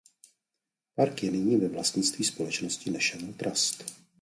Park 0.95 1.23
je 1.23 1.31
nyní 1.31 1.57
ve 1.57 1.67
vlastnictví 1.69 2.25
společnosti 2.25 2.91
National 2.91 3.33
Trust. 3.33 3.83